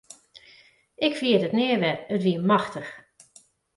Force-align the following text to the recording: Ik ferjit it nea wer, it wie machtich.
Ik 1.05 1.13
ferjit 1.19 1.43
it 1.47 1.57
nea 1.57 1.77
wer, 1.81 1.97
it 2.15 2.21
wie 2.25 2.39
machtich. 2.49 2.91